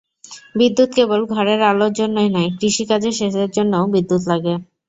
বিদ্যুৎ 0.55 0.89
কেবল 0.97 1.21
ঘরের 1.33 1.59
আলোর 1.69 1.91
জন্যই 1.93 2.29
নয়, 2.31 2.49
কৃষিকাজে 2.59 3.09
সেচের 3.17 3.49
জন্যও 3.51 3.85
বিদ্যুৎ 3.93 4.23
লাগে। 4.31 4.53